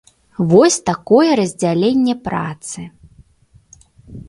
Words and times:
Вось 0.53 0.77
такое 0.89 1.35
раздзяленне 1.41 2.15
працы. 2.29 2.79